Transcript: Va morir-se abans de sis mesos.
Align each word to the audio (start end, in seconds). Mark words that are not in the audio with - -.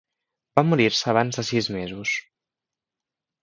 Va 0.59 0.63
morir-se 0.69 1.11
abans 1.13 1.39
de 1.41 1.45
sis 1.51 1.71
mesos. 1.77 2.17